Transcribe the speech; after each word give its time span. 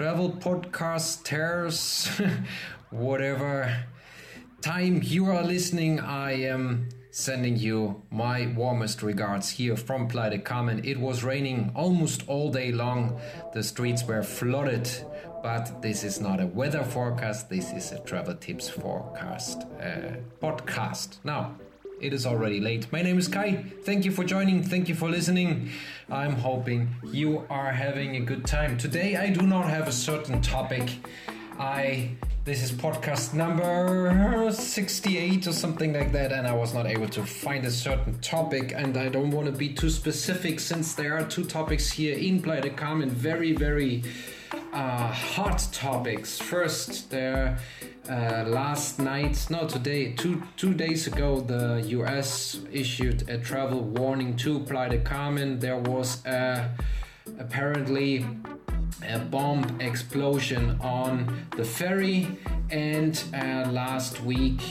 travel 0.00 0.30
podcasters, 0.30 2.08
whatever 2.90 3.84
time 4.62 5.02
you 5.04 5.26
are 5.26 5.42
listening, 5.42 6.00
I 6.00 6.44
am 6.44 6.88
sending 7.10 7.58
you 7.58 8.00
my 8.10 8.46
warmest 8.56 9.02
regards 9.02 9.50
here 9.50 9.76
from 9.76 10.08
Playa 10.08 10.30
del 10.30 10.38
Carmen. 10.38 10.80
It 10.84 10.98
was 10.98 11.22
raining 11.22 11.70
almost 11.74 12.26
all 12.28 12.50
day 12.50 12.72
long. 12.72 13.20
The 13.52 13.62
streets 13.62 14.02
were 14.04 14.22
flooded, 14.22 14.88
but 15.42 15.82
this 15.82 16.02
is 16.02 16.18
not 16.18 16.40
a 16.40 16.46
weather 16.46 16.82
forecast. 16.82 17.50
This 17.50 17.70
is 17.70 17.92
a 17.92 17.98
travel 17.98 18.36
tips 18.36 18.70
forecast 18.70 19.66
uh, 19.78 20.16
podcast. 20.40 21.18
Now, 21.24 21.56
it 22.00 22.12
is 22.12 22.26
already 22.26 22.60
late. 22.60 22.90
My 22.92 23.02
name 23.02 23.18
is 23.18 23.28
Kai. 23.28 23.64
Thank 23.84 24.04
you 24.04 24.10
for 24.10 24.24
joining. 24.24 24.62
Thank 24.62 24.88
you 24.88 24.94
for 24.94 25.08
listening. 25.08 25.70
I'm 26.10 26.32
hoping 26.32 26.88
you 27.04 27.44
are 27.50 27.70
having 27.70 28.16
a 28.16 28.20
good 28.20 28.46
time. 28.46 28.78
Today 28.78 29.16
I 29.16 29.30
do 29.30 29.46
not 29.46 29.68
have 29.68 29.86
a 29.86 29.92
certain 29.92 30.40
topic. 30.40 30.90
I 31.58 32.12
this 32.44 32.62
is 32.62 32.72
podcast 32.72 33.34
number 33.34 34.50
68 34.50 35.46
or 35.46 35.52
something 35.52 35.92
like 35.92 36.10
that 36.12 36.32
and 36.32 36.46
I 36.46 36.54
was 36.54 36.72
not 36.72 36.86
able 36.86 37.08
to 37.08 37.22
find 37.22 37.66
a 37.66 37.70
certain 37.70 38.18
topic 38.20 38.72
and 38.74 38.96
I 38.96 39.10
don't 39.10 39.30
want 39.30 39.46
to 39.46 39.52
be 39.52 39.68
too 39.68 39.90
specific 39.90 40.58
since 40.58 40.94
there 40.94 41.18
are 41.18 41.24
two 41.24 41.44
topics 41.44 41.90
here 41.90 42.16
in 42.16 42.40
Playa 42.40 42.62
del 42.62 42.72
Carmen 42.72 43.10
very 43.10 43.52
very 43.52 44.04
uh, 44.72 45.12
hot 45.12 45.68
topics. 45.72 46.38
First, 46.38 47.10
there 47.10 47.58
uh, 48.08 48.44
last 48.46 48.98
night, 48.98 49.46
no, 49.50 49.66
today, 49.66 50.12
two 50.12 50.42
two 50.56 50.74
days 50.74 51.06
ago, 51.06 51.40
the 51.40 51.82
U.S. 51.88 52.60
issued 52.72 53.28
a 53.28 53.38
travel 53.38 53.80
warning 53.80 54.36
to 54.36 54.60
Playa 54.60 54.90
del 54.90 55.00
Carmen. 55.00 55.58
There 55.58 55.78
was 55.78 56.24
uh, 56.26 56.68
apparently 57.38 58.26
a 59.06 59.18
bomb 59.18 59.80
explosion 59.80 60.78
on 60.80 61.46
the 61.56 61.64
ferry, 61.64 62.26
and 62.70 63.22
uh, 63.34 63.70
last 63.70 64.22
week 64.22 64.62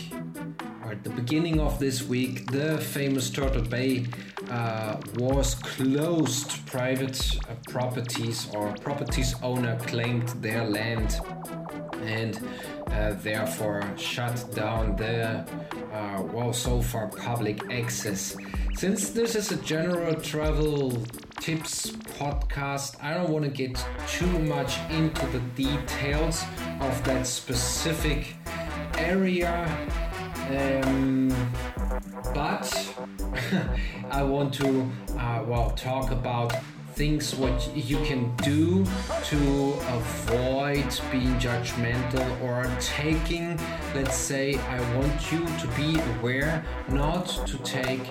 or 0.90 0.94
at 0.94 1.04
the 1.04 1.10
beginning 1.12 1.60
of 1.60 1.78
this 1.78 2.02
week, 2.02 2.50
the 2.52 2.78
famous 2.80 3.30
Turtle 3.30 3.62
Bay 3.62 4.08
uh, 4.50 4.98
was 5.18 5.54
closed. 5.54 6.66
Private 6.66 7.38
uh, 7.48 7.54
properties 7.70 8.48
or 8.56 8.74
properties 8.82 9.36
owner 9.44 9.78
claimed 9.82 10.30
their 10.42 10.66
land 10.66 11.20
and 12.02 12.40
uh, 12.92 13.14
therefore 13.22 13.82
shut 13.98 14.46
down 14.54 14.96
the 14.96 15.46
uh, 15.94 16.22
well 16.34 16.54
so 16.54 16.82
far 16.82 17.08
public 17.08 17.72
access. 17.72 18.36
Since 18.76 19.10
this 19.10 19.36
is 19.36 19.52
a 19.52 19.58
general 19.58 20.16
travel 20.16 20.92
tips 21.40 21.92
podcast, 22.20 23.02
I 23.04 23.14
don't 23.14 23.30
want 23.30 23.46
to 23.46 23.52
get 23.52 23.84
too 24.08 24.40
much 24.40 24.78
into 24.90 25.26
the 25.28 25.40
details 25.56 26.44
of 26.80 27.04
that 27.06 27.28
specific 27.28 28.36
area. 28.98 29.66
Um, 30.50 31.30
but 32.34 32.96
I 34.12 34.24
want 34.24 34.54
to 34.56 34.90
uh, 35.18 35.44
well 35.46 35.72
talk 35.72 36.12
about 36.12 36.54
things 37.00 37.34
what 37.34 37.74
you 37.74 37.96
can 38.04 38.30
do 38.44 38.84
to 39.24 39.38
avoid 39.88 40.90
being 41.14 41.34
judgmental 41.40 42.28
or 42.44 42.70
taking 42.82 43.58
let's 43.96 44.18
say 44.18 44.56
I 44.68 44.80
want 44.98 45.32
you 45.32 45.40
to 45.62 45.68
be 45.78 45.98
aware 46.18 46.62
not 46.90 47.26
to 47.48 47.58
take 47.60 48.02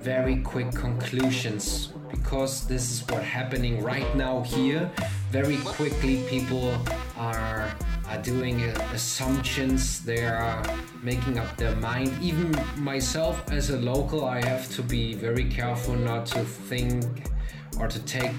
very 0.00 0.36
quick 0.42 0.70
conclusions 0.70 1.88
because 2.08 2.68
this 2.68 2.84
is 2.92 3.00
what 3.08 3.24
happening 3.24 3.82
right 3.82 4.14
now 4.14 4.42
here. 4.42 4.92
Very 5.32 5.58
quickly 5.74 6.22
people 6.28 6.72
are 7.18 7.74
are 8.08 8.22
doing 8.22 8.62
uh, 8.62 8.90
assumptions. 8.94 10.04
They 10.04 10.24
are 10.24 10.62
making 11.02 11.40
up 11.40 11.50
their 11.56 11.74
mind. 11.74 12.12
Even 12.22 12.54
myself 12.76 13.34
as 13.50 13.70
a 13.70 13.78
local 13.92 14.24
i 14.24 14.38
have 14.52 14.64
to 14.76 14.82
be 14.82 15.14
very 15.14 15.46
careful 15.58 15.96
not 16.10 16.26
to 16.26 16.44
think 16.70 17.02
or 17.78 17.88
to 17.88 17.98
take 18.00 18.32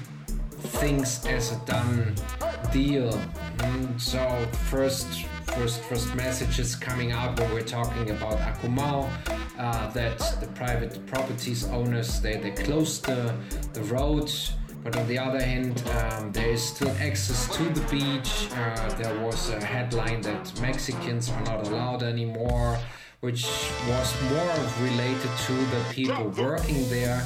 things 0.60 1.26
as 1.26 1.52
a 1.52 1.66
done 1.66 2.16
deal 2.72 3.12
Mm, 3.58 4.00
so 4.00 4.20
first 4.70 5.08
first 5.56 5.82
first 5.82 6.14
messages 6.16 6.76
coming 6.76 7.12
out 7.12 7.40
when 7.40 7.52
we're 7.54 7.62
talking 7.62 8.12
about 8.12 8.38
Akumal 8.38 9.10
uh, 9.58 9.90
that 9.92 10.20
the 10.40 10.48
private 10.54 11.04
properties 11.08 11.68
owners 11.70 12.22
they, 12.22 12.38
they 12.38 12.52
closed 12.52 13.06
the, 13.06 13.34
the 13.74 13.82
road 13.84 14.32
but 14.84 14.96
on 14.96 15.08
the 15.08 15.18
other 15.20 15.42
hand, 15.42 15.84
um, 15.98 16.32
there 16.32 16.50
is 16.50 16.64
still 16.64 16.92
access 17.02 17.54
to 17.58 17.64
the 17.64 17.82
beach. 17.90 18.48
Uh, 18.56 18.90
there 18.96 19.20
was 19.20 19.50
a 19.50 19.62
headline 19.62 20.22
that 20.22 20.62
Mexicans 20.62 21.30
are 21.30 21.42
not 21.42 21.68
allowed 21.68 22.04
anymore, 22.04 22.80
which 23.20 23.44
was 23.90 24.16
more 24.32 24.88
related 24.88 25.30
to 25.48 25.54
the 25.54 25.84
people 25.92 26.30
working 26.38 26.88
there. 26.90 27.22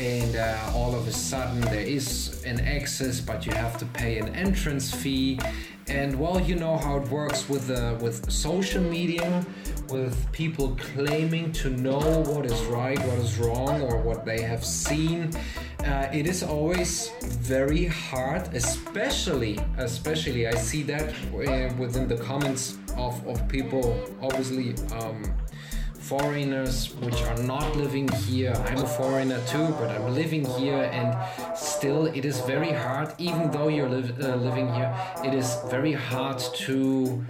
And 0.00 0.36
uh, 0.36 0.56
all 0.74 0.94
of 0.94 1.08
a 1.08 1.12
sudden, 1.12 1.60
there 1.62 1.80
is 1.80 2.42
an 2.44 2.60
access, 2.60 3.20
but 3.20 3.44
you 3.46 3.52
have 3.52 3.76
to 3.78 3.84
pay 3.86 4.18
an 4.18 4.28
entrance 4.34 4.94
fee. 4.94 5.40
And 5.88 6.20
well, 6.20 6.38
you 6.40 6.54
know 6.54 6.76
how 6.76 6.98
it 6.98 7.08
works 7.08 7.48
with 7.48 7.70
uh, 7.70 7.96
with 8.00 8.30
social 8.30 8.82
media, 8.82 9.44
with 9.88 10.30
people 10.32 10.76
claiming 10.94 11.50
to 11.52 11.70
know 11.70 12.22
what 12.28 12.46
is 12.46 12.60
right, 12.66 12.98
what 13.06 13.18
is 13.18 13.38
wrong, 13.38 13.80
or 13.82 13.96
what 14.02 14.24
they 14.24 14.42
have 14.42 14.64
seen. 14.64 15.30
Uh, 15.84 16.08
it 16.12 16.26
is 16.26 16.42
always 16.42 17.10
very 17.22 17.86
hard, 17.86 18.54
especially 18.54 19.58
especially 19.78 20.46
I 20.46 20.54
see 20.54 20.82
that 20.84 21.08
uh, 21.08 21.74
within 21.76 22.06
the 22.06 22.18
comments 22.18 22.76
of 22.96 23.26
of 23.26 23.48
people, 23.48 23.98
obviously. 24.20 24.74
Um, 24.92 25.24
foreigners 26.08 26.94
which 27.04 27.20
are 27.22 27.36
not 27.42 27.76
living 27.76 28.08
here. 28.26 28.54
I'm 28.66 28.78
a 28.78 28.86
foreigner 28.86 29.40
too, 29.46 29.68
but 29.78 29.90
I'm 29.90 30.14
living 30.14 30.44
here, 30.58 30.84
and 30.98 31.10
still, 31.56 32.06
it 32.06 32.24
is 32.24 32.40
very 32.40 32.72
hard, 32.72 33.08
even 33.18 33.50
though 33.50 33.68
you're 33.68 33.88
li- 33.88 34.14
uh, 34.22 34.36
living 34.36 34.72
here, 34.72 34.90
it 35.24 35.34
is 35.34 35.48
very 35.70 35.92
hard 35.92 36.38
to. 36.66 37.24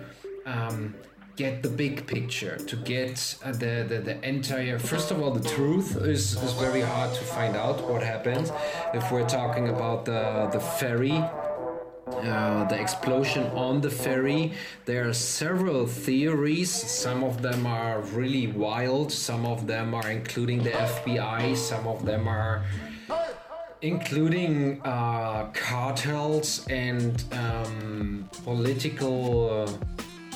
Um, 0.46 0.94
get 1.36 1.62
the 1.62 1.68
big 1.68 2.04
picture 2.08 2.56
to 2.56 2.74
get 2.74 3.36
uh, 3.44 3.52
the, 3.52 3.86
the 3.88 3.98
the 4.08 4.28
entire 4.28 4.76
first 4.76 5.12
of 5.12 5.22
all 5.22 5.30
the 5.30 5.48
truth 5.56 5.94
is 6.14 6.34
is 6.46 6.52
very 6.54 6.80
hard 6.80 7.14
to 7.14 7.22
find 7.36 7.54
out 7.54 7.78
what 7.88 8.02
happened 8.02 8.50
if 8.92 9.04
we're 9.12 9.28
talking 9.40 9.68
about 9.68 10.04
the 10.04 10.48
the 10.50 10.58
ferry 10.58 11.22
uh, 12.16 12.64
the 12.64 12.80
explosion 12.80 13.44
on 13.54 13.80
the 13.80 13.91
ferry. 13.91 14.52
There 14.84 15.08
are 15.08 15.12
several 15.12 15.86
theories. 15.86 16.70
Some 16.70 17.22
of 17.22 17.42
them 17.42 17.66
are 17.66 18.00
really 18.00 18.46
wild. 18.48 19.12
Some 19.12 19.46
of 19.46 19.66
them 19.66 19.94
are 19.94 20.10
including 20.10 20.62
the 20.62 20.70
FBI. 20.70 21.56
Some 21.56 21.86
of 21.86 22.04
them 22.04 22.26
are 22.28 22.64
including 23.82 24.80
uh, 24.82 25.50
cartels 25.54 26.66
and 26.69 27.22
um, 27.32 28.28
political 28.44 29.50
uh, 29.50 29.72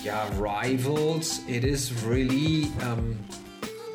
yeah 0.02 0.28
rivals. 0.38 1.40
It 1.48 1.64
is 1.64 2.04
really. 2.04 2.70
Um, 2.82 3.18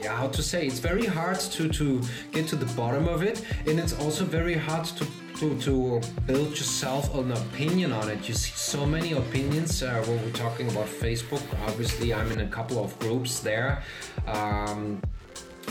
yeah, 0.01 0.15
how 0.15 0.27
to 0.27 0.43
say? 0.43 0.67
It's 0.67 0.79
very 0.79 1.05
hard 1.05 1.39
to 1.39 1.67
to 1.69 2.01
get 2.31 2.47
to 2.49 2.55
the 2.55 2.71
bottom 2.75 3.07
of 3.07 3.23
it, 3.23 3.43
and 3.65 3.79
it's 3.79 3.93
also 3.99 4.25
very 4.25 4.53
hard 4.53 4.85
to 4.85 5.07
to, 5.39 5.55
to 5.61 6.01
build 6.25 6.49
yourself 6.49 7.13
an 7.15 7.31
opinion 7.31 7.91
on 7.91 8.09
it. 8.09 8.27
You 8.27 8.33
see 8.33 8.53
so 8.55 8.85
many 8.85 9.13
opinions 9.13 9.83
uh, 9.83 10.03
when 10.07 10.23
we're 10.23 10.31
talking 10.31 10.67
about 10.69 10.87
Facebook. 10.87 11.43
Obviously, 11.67 12.13
I'm 12.13 12.31
in 12.31 12.41
a 12.41 12.47
couple 12.47 12.83
of 12.83 12.97
groups 12.99 13.39
there. 13.39 13.83
Um, 14.25 15.01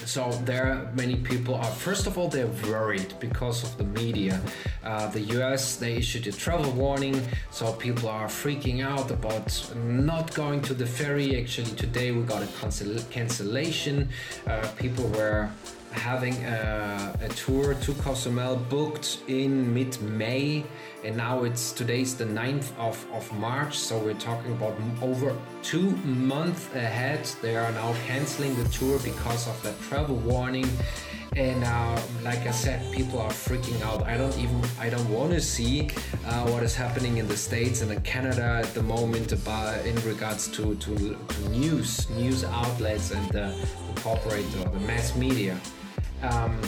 so 0.04 0.30
there 0.44 0.88
many 0.94 1.16
people 1.16 1.54
are 1.54 1.64
first 1.64 2.06
of 2.06 2.18
all 2.18 2.28
they're 2.28 2.46
worried 2.68 3.14
because 3.18 3.64
of 3.64 3.76
the 3.78 3.84
media 4.00 4.40
uh, 4.84 5.08
the 5.08 5.20
us 5.20 5.76
they 5.76 5.96
issued 5.96 6.26
a 6.26 6.32
travel 6.32 6.70
warning 6.72 7.20
so 7.50 7.72
people 7.72 8.08
are 8.08 8.26
freaking 8.26 8.84
out 8.84 9.10
about 9.10 9.48
not 9.74 10.32
going 10.34 10.60
to 10.60 10.74
the 10.74 10.86
ferry 10.86 11.40
actually 11.40 11.70
today 11.76 12.12
we 12.12 12.22
got 12.22 12.42
a 12.42 12.46
cancel- 12.60 13.02
cancellation 13.10 14.08
uh, 14.46 14.68
people 14.76 15.08
were 15.08 15.48
having 15.96 16.34
a, 16.44 17.16
a 17.20 17.28
tour 17.30 17.74
to 17.74 17.94
Cozumel 17.94 18.56
booked 18.56 19.18
in 19.28 19.72
mid 19.72 20.00
May, 20.02 20.64
and 21.04 21.16
now 21.16 21.44
it's 21.44 21.72
today's 21.72 22.16
the 22.16 22.24
9th 22.24 22.76
of, 22.78 23.04
of 23.12 23.32
March, 23.38 23.78
so 23.78 23.98
we're 23.98 24.14
talking 24.14 24.52
about 24.52 24.74
over 25.02 25.36
two 25.62 25.90
months 26.04 26.66
ahead. 26.74 27.24
They 27.42 27.56
are 27.56 27.72
now 27.72 27.94
canceling 28.06 28.54
the 28.62 28.68
tour 28.70 28.98
because 29.00 29.48
of 29.48 29.60
that 29.62 29.80
travel 29.82 30.16
warning. 30.16 30.68
And 31.36 31.64
uh, 31.64 32.00
like 32.22 32.46
I 32.46 32.50
said, 32.50 32.90
people 32.94 33.20
are 33.20 33.30
freaking 33.30 33.80
out. 33.82 34.02
I 34.04 34.16
don't 34.16 34.36
even, 34.38 34.62
I 34.80 34.88
don't 34.88 35.08
want 35.10 35.32
to 35.32 35.40
see 35.40 35.90
uh, 36.24 36.48
what 36.48 36.62
is 36.62 36.74
happening 36.74 37.18
in 37.18 37.28
the 37.28 37.36
States 37.36 37.82
and 37.82 37.92
in 37.92 38.00
Canada 38.00 38.62
at 38.64 38.72
the 38.72 38.82
moment 38.82 39.32
about 39.32 39.84
in 39.84 39.96
regards 39.96 40.48
to, 40.52 40.74
to, 40.76 41.18
news, 41.50 42.08
news 42.10 42.42
outlets 42.44 43.10
and 43.10 43.28
the, 43.30 43.54
the 43.94 44.00
corporate 44.00 44.46
or 44.60 44.70
the 44.70 44.80
mass 44.80 45.14
media. 45.14 45.60
Um, 46.22 46.60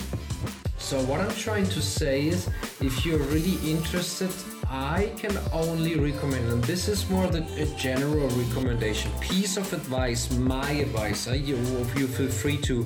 so 0.77 0.99
what 1.03 1.19
I'm 1.19 1.35
trying 1.35 1.67
to 1.67 1.81
say 1.81 2.27
is, 2.27 2.49
if 2.81 3.05
you're 3.05 3.19
really 3.19 3.57
interested, 3.69 4.31
I 4.71 5.11
can 5.17 5.37
only 5.51 5.95
recommend, 5.95 6.47
and 6.51 6.63
this 6.63 6.87
is 6.87 7.09
more 7.09 7.27
the 7.27 7.43
a 7.61 7.65
general 7.77 8.27
recommendation, 8.29 9.11
piece 9.19 9.57
of 9.57 9.71
advice, 9.73 10.31
my 10.31 10.69
advice. 10.71 11.27
Uh, 11.27 11.33
you 11.33 11.57
you 11.95 12.07
feel 12.07 12.29
free 12.29 12.57
to 12.69 12.85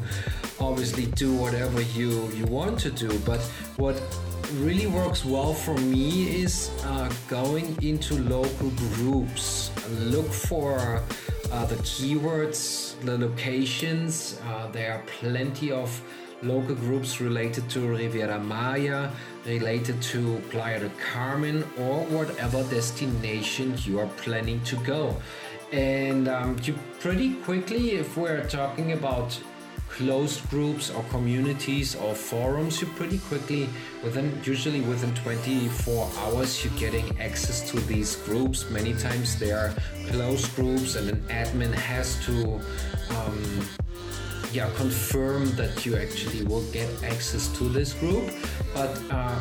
obviously 0.60 1.08
do 1.08 1.34
whatever 1.34 1.82
you 1.82 2.30
you 2.32 2.46
want 2.46 2.80
to 2.80 2.90
do, 2.90 3.20
but 3.20 3.42
what 3.78 4.02
really 4.60 4.88
works 4.88 5.26
well 5.26 5.54
for 5.54 5.76
me 5.78 6.42
is 6.44 6.72
uh, 6.86 7.12
going 7.28 7.78
into 7.82 8.16
local 8.24 8.70
groups. 8.96 9.72
Look 10.00 10.28
for 10.28 11.02
uh, 11.52 11.66
the 11.66 11.76
keywords, 11.84 13.00
the 13.02 13.18
locations. 13.18 14.40
Uh, 14.48 14.68
there 14.72 14.94
are 14.94 15.04
plenty 15.20 15.72
of 15.72 15.90
local 16.44 16.76
groups 16.76 17.20
related 17.22 17.70
to 17.72 17.88
Riviera 17.88 18.40
Maya, 18.40 19.10
related 19.46 20.02
to 20.14 20.42
Playa 20.50 20.80
del 20.80 20.92
Carmen, 21.12 21.64
or 21.78 22.02
whatever 22.06 22.64
destination 22.64 23.76
you 23.84 24.00
are 24.00 24.10
planning 24.18 24.62
to 24.66 24.76
go. 24.84 25.16
And 25.72 26.28
um, 26.28 26.58
you 26.64 26.78
pretty 27.00 27.36
quickly, 27.36 27.92
if 27.92 28.16
we're 28.16 28.48
talking 28.48 28.92
about 28.92 29.40
closed 29.90 30.48
groups 30.50 30.90
or 30.90 31.04
communities 31.10 31.96
or 31.96 32.16
forums, 32.16 32.82
you 32.82 32.88
pretty 32.88 33.20
quickly, 33.20 33.70
within 34.04 34.40
usually 34.44 34.82
within 34.82 35.14
24 35.16 36.10
hours, 36.20 36.64
you're 36.64 36.74
getting 36.80 37.20
access 37.20 37.70
to 37.70 37.80
these 37.82 38.16
groups. 38.18 38.70
Many 38.70 38.94
times 38.94 39.38
they 39.40 39.52
are 39.52 39.74
closed 40.10 40.56
groups, 40.56 40.96
and 40.96 41.10
an 41.10 41.22
admin 41.30 41.74
has 41.74 42.24
to. 42.26 42.60
Um, 43.16 43.68
yeah, 44.54 44.70
confirm 44.76 45.50
that 45.56 45.84
you 45.84 45.98
actually 45.98 46.44
will 46.46 46.64
get 46.72 46.88
access 47.04 47.48
to 47.58 47.64
this 47.70 47.94
group. 47.94 48.32
But 48.74 49.02
uh, 49.10 49.40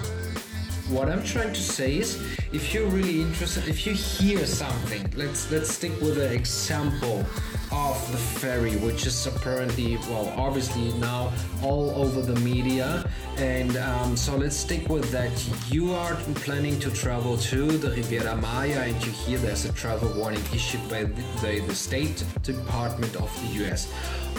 what 0.88 1.08
I'm 1.08 1.22
trying 1.22 1.52
to 1.52 1.60
say 1.60 1.98
is, 1.98 2.20
if 2.52 2.74
you're 2.74 2.88
really 2.88 3.22
interested, 3.22 3.68
if 3.68 3.86
you 3.86 3.92
hear 3.92 4.44
something, 4.46 5.10
let's 5.16 5.50
let's 5.50 5.72
stick 5.72 5.92
with 6.00 6.16
the 6.16 6.32
example 6.32 7.24
of 7.70 8.12
the 8.12 8.18
ferry, 8.18 8.76
which 8.76 9.06
is 9.06 9.26
apparently, 9.26 9.96
well, 10.08 10.32
obviously 10.36 10.92
now 10.98 11.32
all 11.62 11.90
over 11.90 12.20
the 12.20 12.38
media. 12.40 13.08
And 13.38 13.76
um, 13.78 14.16
so 14.16 14.36
let's 14.36 14.56
stick 14.56 14.88
with 14.88 15.10
that. 15.10 15.32
You 15.72 15.92
are 15.92 16.14
planning 16.34 16.78
to 16.80 16.90
travel 16.90 17.38
to 17.38 17.66
the 17.78 17.90
Riviera 17.90 18.36
Maya, 18.36 18.80
and 18.88 19.06
you 19.06 19.12
hear 19.12 19.38
there's 19.38 19.64
a 19.64 19.72
travel 19.72 20.12
warning 20.18 20.42
issued 20.52 20.86
by 20.90 21.04
the, 21.04 21.22
the, 21.40 21.64
the 21.66 21.74
State 21.74 22.22
Department 22.42 23.16
of 23.16 23.30
the 23.40 23.64
US 23.64 23.92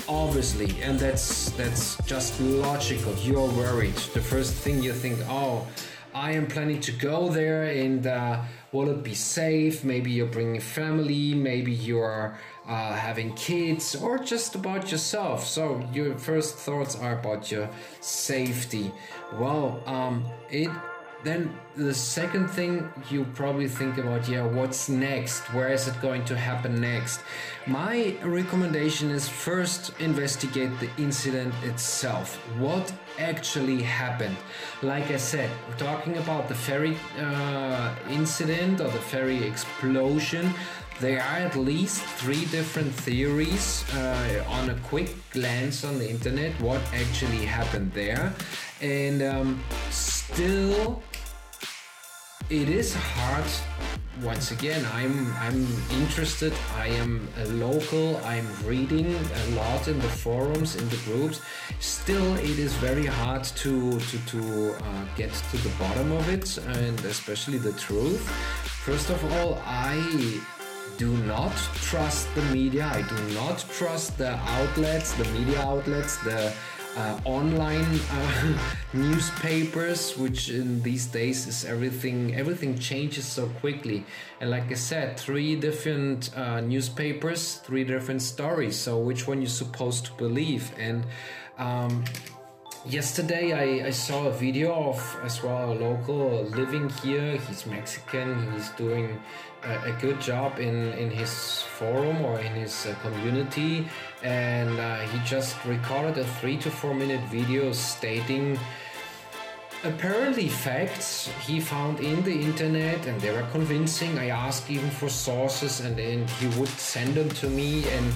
obviously 0.10 0.76
and 0.82 1.00
that's 1.00 1.52
that's 1.52 1.96
just 2.06 2.38
logical 2.42 3.14
you're 3.22 3.48
worried 3.52 3.96
the 4.14 4.20
first 4.20 4.54
thing 4.54 4.84
you 4.84 4.92
think 4.92 5.18
oh 5.30 5.66
i 6.14 6.32
am 6.32 6.48
planning 6.48 6.80
to 6.82 6.92
go 6.92 7.30
there 7.30 7.64
and 7.64 8.08
uh, 8.08 8.42
will 8.72 8.90
it 8.90 9.04
be 9.04 9.14
safe. 9.14 9.84
Maybe 9.84 10.12
you're 10.12 10.26
bringing 10.26 10.60
family 10.60 11.34
maybe 11.34 11.72
you're 11.72 12.38
uh, 12.68 12.94
having 12.94 13.34
kids 13.36 13.96
or 13.96 14.18
just 14.18 14.56
about 14.56 14.92
yourself. 14.92 15.46
So 15.46 15.88
your 15.94 16.18
first 16.18 16.58
thoughts 16.58 16.96
are 16.96 17.20
about 17.20 17.52
your 17.52 17.70
safety. 18.02 18.92
Well 19.34 19.82
um, 19.86 20.26
it 20.50 20.70
then 21.24 21.58
the 21.76 21.94
second 21.94 22.50
thing 22.50 22.90
you 23.10 23.26
probably 23.34 23.68
think 23.68 23.98
about 23.98 24.28
yeah 24.28 24.46
what's 24.46 24.90
next? 24.90 25.42
Where 25.54 25.70
is 25.70 25.88
it 25.88 26.00
going 26.02 26.26
to 26.26 26.36
happen 26.36 26.82
next? 26.82 27.22
My 27.66 28.16
recommendation 28.24 29.10
is 29.10 29.28
first 29.28 29.94
investigate 30.00 30.72
the 30.80 30.90
incident 30.98 31.54
itself. 31.64 32.36
What 32.60 32.94
actually 33.18 33.82
happened? 33.82 34.36
Like 34.82 35.12
i 35.12 35.18
said 35.18 35.50
we're 35.68 35.78
talking 35.78 36.18
about 36.18 36.48
the 36.50 36.56
ferry 36.56 36.98
uh, 37.18 37.96
incident 38.10 38.82
or 38.82 38.90
the 38.90 39.04
ferry 39.12 39.44
explosion. 39.44 40.54
There 41.00 41.20
are 41.20 41.40
at 41.48 41.56
least 41.56 42.04
three 42.22 42.46
different 42.46 42.94
theories 42.94 43.84
uh, 43.96 44.46
on 44.48 44.70
a 44.70 44.76
quick 44.90 45.10
glance 45.32 45.84
on 45.84 45.98
the 45.98 46.08
internet 46.08 46.52
what 46.62 46.82
actually 46.94 47.46
happened 47.46 47.92
there. 47.94 48.34
And 48.80 49.24
um, 49.24 49.64
still 49.90 51.02
it 52.50 52.68
is 52.68 52.94
hard 52.94 53.46
once 54.22 54.52
again 54.52 54.86
i'm 54.94 55.34
i'm 55.38 55.66
interested 55.92 56.54
i 56.78 56.88
am 56.88 57.28
a 57.38 57.46
local 57.46 58.18
i'm 58.26 58.46
reading 58.66 59.16
a 59.16 59.56
lot 59.56 59.88
in 59.88 59.98
the 60.00 60.10
forums 60.10 60.76
in 60.76 60.88
the 60.90 60.98
groups. 61.06 61.42
Still 61.80 62.36
it 62.36 62.60
is 62.60 62.74
very 62.76 63.06
hard 63.06 63.44
to 63.44 64.00
to 64.00 64.18
to 64.26 64.76
uh, 64.76 65.06
get 65.16 65.32
to 65.52 65.58
the 65.58 65.72
bottom 65.80 66.12
of 66.12 66.30
it 66.30 66.58
and 66.58 67.00
especially 67.06 67.58
the 67.58 67.74
truth. 67.74 68.28
First 68.86 69.10
of 69.10 69.20
all 69.34 69.62
i 69.66 69.96
do 70.98 71.16
not 71.26 71.56
trust 71.90 72.28
the 72.36 72.42
media 72.54 72.86
i 72.94 73.02
do 73.02 73.34
not 73.34 73.66
trust 73.72 74.18
the 74.18 74.36
outlets 74.58 75.14
the 75.14 75.26
media 75.32 75.60
outlets 75.62 76.18
the 76.18 76.54
uh, 76.96 77.20
online 77.26 78.00
uh, 78.12 78.58
newspapers 78.94 80.18
which 80.18 80.50
in 80.50 80.82
these 80.84 81.06
days 81.08 81.48
is 81.48 81.66
everything 81.66 82.36
everything 82.36 82.78
changes 82.78 83.26
so 83.26 83.48
quickly. 83.62 84.06
And 84.40 84.50
like 84.50 84.72
i 84.72 84.76
said 84.76 85.18
three 85.20 85.56
different 85.56 86.36
uh, 86.38 86.62
newspapers 86.62 87.56
three 87.56 87.84
different 87.84 88.22
stories. 88.22 88.76
So 88.76 88.98
which 88.98 89.28
one 89.28 89.42
you're 89.42 89.50
supposed 89.50 90.06
to 90.06 90.14
believe? 90.14 90.72
And 90.78 91.06
um, 91.58 92.04
yesterday 92.86 93.54
I, 93.54 93.88
I 93.88 93.90
saw 93.92 94.28
a 94.28 94.32
video 94.32 94.74
of 94.74 95.18
as 95.24 95.42
well 95.42 95.72
a 95.72 95.76
local 95.76 96.44
living 96.44 96.90
here. 96.90 97.38
He's 97.38 97.66
mexican. 97.66 98.52
He's 98.54 98.70
doing 98.72 99.20
a, 99.64 99.92
a 99.92 99.98
good 100.02 100.20
job 100.20 100.60
in 100.60 100.94
in 100.94 101.10
his 101.10 101.62
forum 101.62 102.24
or 102.26 102.40
in 102.40 102.54
his 102.54 102.86
uh, 102.86 102.96
community. 103.02 103.88
And 104.24 104.80
uh, 104.80 105.00
he 105.00 105.20
just 105.26 105.64
recorded 105.66 106.18
a 106.18 106.26
three 106.40 106.58
to 106.58 106.70
four 106.70 106.94
minute 106.94 107.22
video 107.30 107.72
stating 107.72 108.60
apparently 109.84 110.48
facts 110.48 111.30
he 111.46 111.60
found 111.60 112.00
in 112.00 112.24
the 112.24 112.34
internet 112.34 113.06
and 113.06 113.20
they 113.20 113.32
were 113.32 113.48
convincing. 113.52 114.18
I 114.18 114.30
asked 114.30 114.70
even 114.70 114.90
for 114.90 115.10
sources 115.10 115.82
and 115.82 115.98
then 115.98 116.28
he 116.40 116.48
would 116.60 116.70
send 116.70 117.16
them 117.16 117.30
to 117.30 117.50
me 117.50 117.84
and 117.90 118.14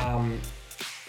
um, 0.00 0.40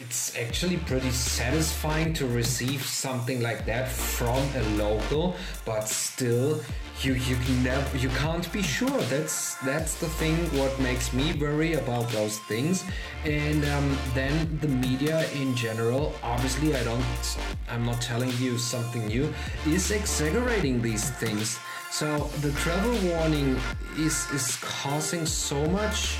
it's 0.01 0.37
actually 0.37 0.77
pretty 0.77 1.11
satisfying 1.11 2.13
to 2.13 2.25
receive 2.27 2.81
something 2.85 3.41
like 3.41 3.65
that 3.65 3.87
from 3.89 4.41
a 4.55 4.61
local 4.77 5.35
but 5.65 5.87
still 5.87 6.61
you 7.01 7.13
you 7.13 7.35
can 7.35 7.63
never 7.63 7.97
you 7.97 8.09
can't 8.09 8.51
be 8.51 8.61
sure. 8.61 9.01
That's 9.09 9.55
that's 9.63 9.95
the 9.95 10.09
thing 10.19 10.35
what 10.59 10.77
makes 10.79 11.13
me 11.13 11.33
worry 11.33 11.73
about 11.73 12.09
those 12.09 12.39
things. 12.39 12.83
And 13.23 13.63
um, 13.65 13.97
then 14.13 14.59
the 14.61 14.67
media 14.67 15.29
in 15.31 15.55
general 15.55 16.13
obviously 16.23 16.75
i 16.75 16.83
don't 16.83 17.37
i'm 17.69 17.85
not 17.85 18.01
telling 18.01 18.31
you 18.39 18.57
something 18.57 19.07
new 19.07 19.33
is 19.65 19.91
exaggerating 19.91 20.81
these 20.81 21.09
things. 21.11 21.59
So 21.91 22.29
the 22.41 22.51
travel 22.63 22.95
warning 23.09 23.57
is 23.97 24.29
is 24.31 24.57
causing 24.61 25.25
so 25.25 25.65
much 25.67 26.17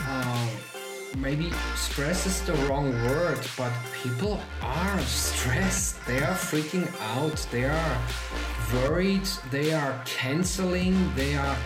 uh, 0.00 0.48
maybe 1.16 1.50
stress 1.74 2.26
is 2.26 2.42
the 2.42 2.52
wrong 2.66 2.92
word, 3.04 3.38
but 3.56 3.72
people 4.02 4.40
are 4.62 5.00
stressed. 5.00 6.04
They 6.06 6.18
are 6.18 6.34
freaking 6.34 6.88
out. 7.16 7.36
They 7.50 7.64
are 7.64 7.98
worried. 8.72 9.28
They 9.50 9.72
are 9.72 10.00
canceling. 10.04 11.14
They 11.14 11.36
are. 11.36 11.56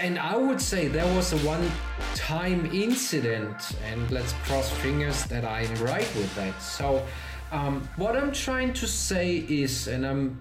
And 0.00 0.18
I 0.18 0.36
would 0.36 0.60
say 0.60 0.88
there 0.88 1.14
was 1.14 1.32
a 1.32 1.38
one 1.46 1.70
time 2.14 2.66
incident, 2.72 3.76
and 3.84 4.10
let's 4.10 4.32
cross 4.44 4.70
fingers 4.70 5.24
that 5.24 5.44
I'm 5.44 5.72
right 5.76 6.08
with 6.16 6.34
that. 6.36 6.60
So, 6.60 7.04
um, 7.52 7.88
what 7.96 8.16
I'm 8.16 8.32
trying 8.32 8.72
to 8.74 8.86
say 8.86 9.44
is, 9.48 9.86
and 9.86 10.06
I'm 10.06 10.40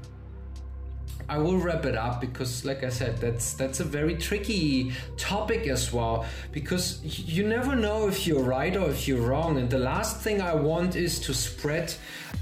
I 1.29 1.37
will 1.37 1.57
wrap 1.57 1.85
it 1.85 1.95
up 1.95 2.21
because, 2.21 2.65
like 2.65 2.83
I 2.83 2.89
said, 2.89 3.17
that's 3.17 3.53
that's 3.53 3.79
a 3.79 3.83
very 3.83 4.15
tricky 4.15 4.93
topic 5.17 5.67
as 5.67 5.91
well 5.93 6.25
because 6.51 6.99
you 7.03 7.47
never 7.47 7.75
know 7.75 8.07
if 8.07 8.27
you're 8.27 8.43
right 8.43 8.75
or 8.75 8.89
if 8.89 9.07
you're 9.07 9.21
wrong. 9.21 9.57
And 9.57 9.69
the 9.69 9.79
last 9.79 10.21
thing 10.21 10.41
I 10.41 10.53
want 10.53 10.95
is 10.95 11.19
to 11.21 11.33
spread, 11.33 11.93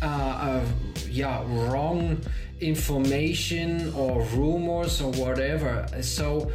uh, 0.01 0.05
uh, 0.05 0.65
yeah, 1.09 1.43
wrong 1.47 2.19
information 2.59 3.93
or 3.93 4.23
rumors 4.23 5.01
or 5.01 5.11
whatever. 5.13 5.87
So. 6.01 6.51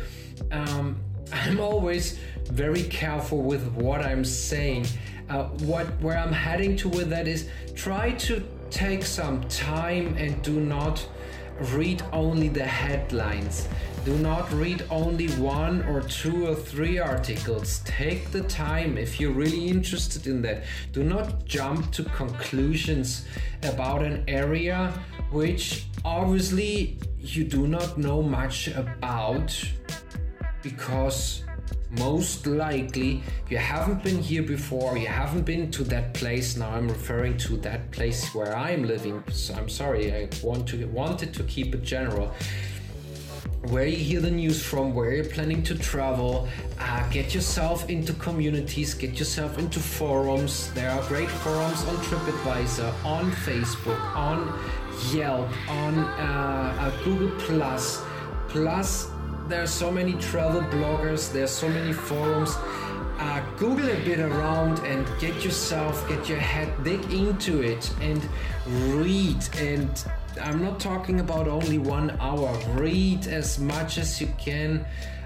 Um, 0.51 1.01
I'm 1.33 1.61
always 1.61 2.19
very 2.51 2.85
careful 2.85 3.43
with 3.43 3.67
what 3.73 4.01
I'm 4.01 4.25
saying. 4.25 4.87
Uh, 5.29 5.45
what 5.65 5.87
where 6.01 6.17
I'm 6.17 6.33
heading 6.33 6.77
to 6.77 6.89
with 6.89 7.11
that 7.11 7.27
is 7.27 7.49
try 7.75 8.13
to 8.13 8.47
take 8.71 9.05
some 9.05 9.43
time 9.49 10.17
and 10.17 10.41
do 10.43 10.61
not 10.61 11.07
read 11.73 12.03
only 12.13 12.49
the 12.49 12.65
headlines. 12.65 13.69
Do 14.05 14.17
not 14.19 14.53
read 14.53 14.85
only 14.91 15.29
one 15.33 15.83
or 15.87 16.01
two 16.01 16.47
or 16.47 16.55
three 16.55 16.99
articles. 16.99 17.81
Take 17.85 18.31
the 18.31 18.43
time 18.43 18.97
if 18.99 19.19
you're 19.19 19.33
really 19.33 19.67
interested 19.67 20.29
in 20.29 20.43
that. 20.43 20.63
Do 20.93 21.03
not 21.03 21.45
jump 21.45 21.91
to 21.93 22.05
conclusions 22.05 23.27
about 23.65 24.05
an 24.05 24.23
area 24.29 24.93
which 25.33 25.87
obviously 26.05 26.99
you 27.19 27.43
do 27.43 27.67
not 27.67 27.99
know 27.99 28.23
much 28.23 28.69
about 28.69 29.51
because 30.63 31.43
most 31.91 32.47
likely 32.47 33.23
you 33.49 33.57
haven't 33.57 34.03
been 34.03 34.21
here 34.21 34.43
before 34.43 34.99
you 34.99 35.07
haven't 35.07 35.43
been 35.43 35.71
to 35.71 35.85
that 35.85 36.13
place 36.15 36.57
now 36.57 36.71
i'm 36.71 36.89
referring 36.89 37.37
to 37.37 37.57
that 37.59 37.91
place 37.93 38.35
where 38.35 38.57
i'm 38.57 38.83
living 38.85 39.23
so 39.31 39.55
i'm 39.55 39.69
sorry 39.69 40.13
i 40.13 40.29
want 40.43 40.67
to 40.67 40.85
wanted 40.89 41.33
to 41.33 41.43
keep 41.45 41.75
it 41.75 41.83
general 41.83 42.33
where 43.71 43.87
you 43.87 43.97
hear 43.97 44.21
the 44.21 44.31
news 44.31 44.63
from, 44.63 44.95
where 44.95 45.13
you're 45.13 45.25
planning 45.25 45.63
to 45.65 45.77
travel. 45.77 46.49
Uh, 46.79 47.09
get 47.11 47.35
yourself 47.35 47.89
into 47.89 48.13
communities, 48.15 48.95
get 48.95 49.19
yourself 49.19 49.59
into 49.59 49.81
forums. 49.81 50.73
There 50.73 50.91
are 50.91 51.03
great 51.09 51.29
forums 51.29 51.85
on 51.85 51.97
TripAdvisor, 51.97 53.05
on 53.05 53.33
Facebook, 53.33 54.01
on 54.15 54.59
Yelp, 55.13 55.49
on 55.69 55.99
uh, 55.99 56.77
uh, 56.79 57.05
Google 57.05 57.31
Plus. 57.41 58.03
Plus, 58.49 59.11
there 59.49 59.63
are 59.63 59.67
so 59.67 59.91
many 59.91 60.15
travel 60.15 60.61
bloggers, 60.63 61.33
there 61.33 61.45
are 61.45 61.49
so 61.49 61.69
many 61.69 61.93
forums. 61.93 62.55
Uh, 63.19 63.43
Google 63.57 63.89
a 63.89 64.05
bit 64.05 64.19
around 64.19 64.79
and 64.81 65.07
get 65.21 65.43
yourself, 65.45 66.07
get 66.09 66.29
your 66.29 66.39
head, 66.39 66.73
dig 66.85 67.03
into 67.13 67.63
it 67.63 67.91
and 68.01 68.23
read 68.67 69.39
and 69.57 70.05
I'm 70.41 70.63
not 70.63 70.81
talking 70.81 71.21
about 71.21 71.49
only 71.49 71.79
one 71.79 72.11
hour. 72.21 72.55
Read 72.75 73.27
as 73.27 73.59
much 73.59 73.97
as 73.97 74.21
you 74.21 74.29
can. 74.39 74.85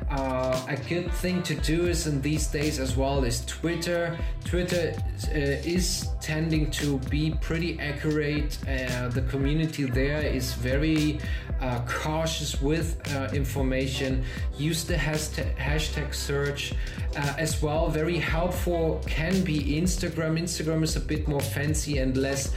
Uh, 0.09 0.61
a 0.69 0.77
good 0.89 1.13
thing 1.13 1.43
to 1.43 1.55
do 1.55 1.87
is 1.87 2.07
in 2.07 2.21
these 2.21 2.47
days 2.49 2.79
as 2.79 2.97
well 2.97 3.23
is 3.25 3.45
Twitter. 3.47 4.19
Twitter 4.45 4.95
uh, 5.29 5.31
is 5.35 6.09
tending 6.21 6.71
to 6.71 6.99
be 7.11 7.31
pretty 7.41 7.79
accurate. 7.79 8.59
Uh, 8.63 9.09
the 9.09 9.23
community 9.29 9.85
there 9.85 10.21
is 10.21 10.55
very 10.55 11.21
uh, 11.61 11.81
cautious 11.87 12.61
with 12.61 13.01
uh, 13.15 13.29
information. 13.33 14.25
Use 14.59 14.85
the 14.85 14.95
hashtag, 14.95 15.57
hashtag 15.57 16.15
search 16.15 16.75
uh, 17.17 17.35
as 17.39 17.63
well. 17.63 17.89
Very 17.89 18.19
helpful 18.19 19.03
can 19.07 19.43
be 19.43 19.81
Instagram. 19.81 20.39
Instagram 20.39 20.83
is 20.83 20.97
a 20.97 21.01
bit 21.01 21.29
more 21.29 21.41
fancy 21.41 21.99
and 21.99 22.17
less 22.17 22.53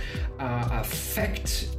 fact 0.83 1.69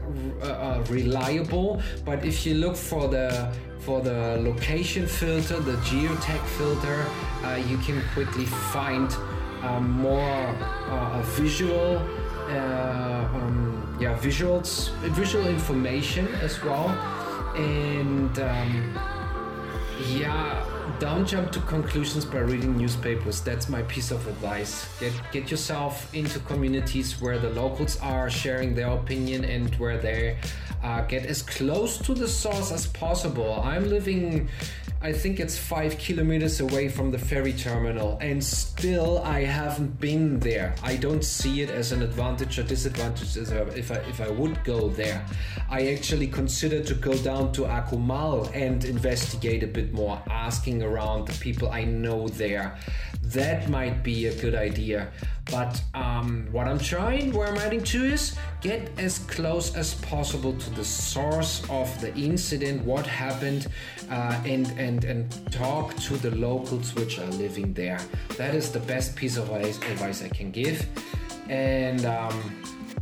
reliable. 0.89 1.83
But 2.05 2.25
if 2.25 2.47
you 2.47 2.55
look 2.55 2.77
for 2.77 3.09
the 3.09 3.53
for 3.85 4.01
the 4.01 4.39
location 4.41 5.07
filter, 5.07 5.61
the 5.61 5.77
geotag 5.89 6.43
filter, 6.57 7.07
uh, 7.45 7.57
you 7.57 7.77
can 7.79 8.03
quickly 8.15 8.47
find 8.47 9.15
uh, 9.63 9.81
more 9.81 10.47
uh, 10.89 11.23
visual, 11.37 11.99
uh, 12.49 13.29
um, 13.35 13.99
yeah, 14.01 14.19
visuals, 14.19 14.91
visual 15.13 15.47
information 15.47 16.27
as 16.43 16.63
well, 16.65 16.89
and 17.57 18.39
um, 18.39 18.99
yeah, 20.09 20.65
don't 20.99 21.27
jump 21.27 21.53
to 21.53 21.61
conclusions 21.61 22.25
by 22.25 22.39
reading 22.39 22.77
newspapers. 22.77 23.41
That's 23.41 23.69
my 23.69 23.83
piece 23.83 24.11
of 24.11 24.27
advice. 24.27 24.87
Get 25.01 25.13
get 25.33 25.51
yourself 25.51 26.15
into 26.15 26.39
communities 26.41 27.21
where 27.21 27.39
the 27.39 27.51
locals 27.51 27.99
are 28.01 28.31
sharing 28.31 28.75
their 28.75 28.89
opinion 28.89 29.45
and 29.45 29.75
where 29.77 29.99
they 29.99 30.39
uh, 30.85 31.01
get 31.07 31.25
as 31.25 31.43
close 31.43 31.97
to 31.99 32.15
the 32.15 32.29
source 32.29 32.71
as 32.71 32.87
possible. 32.87 33.61
I'm 33.65 33.89
living, 33.89 34.49
I 35.01 35.13
think 35.13 35.41
it's 35.41 35.57
five 35.57 35.97
kilometers 35.97 36.61
away 36.61 36.91
from 36.91 37.11
the 37.11 37.19
ferry 37.19 37.55
terminal, 37.55 38.19
and 38.21 38.45
still 38.45 39.19
I 39.21 39.45
haven't 39.45 39.99
been 39.99 40.39
there. 40.41 40.75
I 40.83 40.97
don't 40.97 41.25
see 41.25 41.63
it 41.63 41.71
as 41.71 41.93
an 41.93 42.03
advantage 42.03 42.59
or 42.59 42.65
disadvantage 42.65 43.35
if 43.37 43.91
I 43.91 43.97
if 44.13 44.21
I 44.21 44.29
would 44.31 44.63
go 44.63 44.91
there. 44.91 45.25
I 45.71 45.89
actually 45.89 46.29
consider 46.29 46.83
to 46.85 46.95
go 46.95 47.15
down 47.15 47.53
to 47.53 47.63
Akumal 47.63 48.55
and 48.55 48.85
investigate 48.85 49.63
a 49.63 49.67
bit 49.67 49.95
more, 49.95 50.23
asking 50.29 50.83
around 50.83 51.29
the 51.29 51.39
people 51.41 51.71
I 51.71 51.85
know 51.85 52.29
there. 52.29 52.79
That 53.23 53.71
might 53.71 54.03
be 54.03 54.27
a 54.27 54.35
good 54.39 54.55
idea. 54.55 55.11
But 55.51 55.83
um, 55.95 56.49
what 56.53 56.67
I'm 56.67 56.79
trying, 56.79 57.33
where 57.33 57.49
I'm 57.49 57.57
heading 57.57 57.83
to, 57.85 58.05
is 58.05 58.37
get 58.65 58.91
as 58.99 59.19
close 59.19 59.77
as 59.77 59.95
possible 60.13 60.55
to 60.55 60.71
the 60.71 60.85
source 60.85 61.63
of 61.69 61.89
the 62.01 62.13
incident, 62.17 62.83
what 62.85 63.07
happened, 63.07 63.69
uh, 64.11 64.41
and 64.45 64.67
and 64.79 65.05
and 65.05 65.23
talk 65.53 65.95
to 66.07 66.17
the 66.17 66.33
locals 66.49 66.95
which 66.95 67.19
are 67.19 67.33
living 67.45 67.75
there. 67.75 68.01
That 68.39 68.55
is 68.55 68.73
the 68.73 68.81
best 68.81 69.15
piece 69.15 69.37
of 69.37 69.51
advice, 69.51 70.23
I 70.23 70.29
can 70.29 70.51
give. 70.51 70.79
And 71.49 72.07
um, 72.07 72.37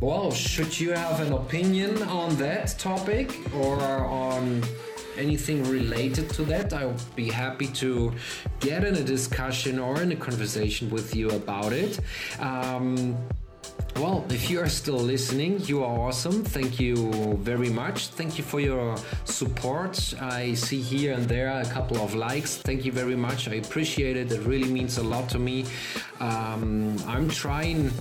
well, 0.01 0.31
should 0.31 0.77
you 0.77 0.91
have 0.91 1.21
an 1.21 1.31
opinion 1.31 2.03
on 2.03 2.35
that 2.35 2.75
topic 2.77 3.27
or 3.55 3.79
on 3.79 4.61
anything 5.17 5.63
related 5.69 6.29
to 6.31 6.43
that, 6.45 6.73
I 6.73 6.85
would 6.85 7.15
be 7.15 7.29
happy 7.29 7.67
to 7.83 8.11
get 8.59 8.83
in 8.83 8.95
a 8.95 9.03
discussion 9.03 9.79
or 9.79 10.01
in 10.01 10.11
a 10.11 10.15
conversation 10.15 10.89
with 10.89 11.15
you 11.15 11.29
about 11.29 11.71
it. 11.71 11.99
Um, 12.39 13.15
well, 13.95 14.25
if 14.29 14.49
you 14.49 14.59
are 14.59 14.69
still 14.69 14.97
listening, 14.97 15.59
you 15.61 15.83
are 15.83 15.99
awesome. 16.07 16.43
Thank 16.43 16.79
you 16.79 17.35
very 17.37 17.69
much. 17.69 18.07
Thank 18.07 18.37
you 18.37 18.43
for 18.43 18.59
your 18.59 18.95
support. 19.25 20.13
I 20.19 20.53
see 20.55 20.81
here 20.81 21.13
and 21.13 21.27
there 21.27 21.49
a 21.49 21.65
couple 21.65 21.97
of 21.97 22.15
likes. 22.15 22.57
Thank 22.57 22.85
you 22.85 22.91
very 22.91 23.15
much. 23.15 23.47
I 23.47 23.55
appreciate 23.55 24.17
it. 24.17 24.31
It 24.31 24.41
really 24.41 24.69
means 24.69 24.97
a 24.97 25.03
lot 25.03 25.29
to 25.29 25.39
me. 25.39 25.65
Um, 26.19 26.97
I'm 27.07 27.29
trying. 27.29 27.91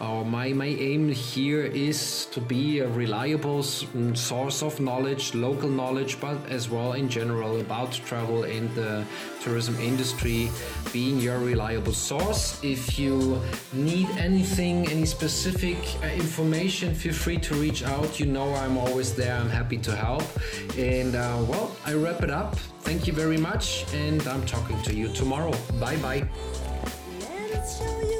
Uh, 0.00 0.24
my, 0.24 0.50
my 0.54 0.66
aim 0.66 1.10
here 1.10 1.62
is 1.62 2.24
to 2.32 2.40
be 2.40 2.78
a 2.78 2.88
reliable 2.88 3.58
mm, 3.58 4.16
source 4.16 4.62
of 4.62 4.80
knowledge, 4.80 5.34
local 5.34 5.68
knowledge, 5.68 6.18
but 6.18 6.38
as 6.48 6.70
well 6.70 6.94
in 6.94 7.06
general 7.06 7.60
about 7.60 7.92
travel 7.92 8.44
and 8.44 8.74
the 8.74 9.04
tourism 9.42 9.78
industry, 9.78 10.50
being 10.90 11.18
your 11.18 11.38
reliable 11.38 11.92
source. 11.92 12.58
If 12.64 12.98
you 12.98 13.42
need 13.74 14.08
anything, 14.16 14.88
any 14.88 15.04
specific 15.04 15.76
uh, 16.02 16.06
information, 16.06 16.94
feel 16.94 17.12
free 17.12 17.38
to 17.38 17.54
reach 17.56 17.82
out. 17.84 18.18
You 18.18 18.24
know 18.24 18.54
I'm 18.54 18.78
always 18.78 19.14
there. 19.14 19.36
I'm 19.36 19.50
happy 19.50 19.76
to 19.78 19.94
help. 19.94 20.24
And 20.78 21.14
uh, 21.14 21.44
well, 21.46 21.76
I 21.84 21.92
wrap 21.92 22.22
it 22.22 22.30
up. 22.30 22.56
Thank 22.80 23.06
you 23.06 23.12
very 23.12 23.36
much, 23.36 23.84
and 23.92 24.26
I'm 24.26 24.46
talking 24.46 24.80
to 24.84 24.94
you 24.94 25.08
tomorrow. 25.08 25.52
Bye 25.78 25.96
bye. 25.96 26.26
Show 27.68 27.84
you 27.84 28.19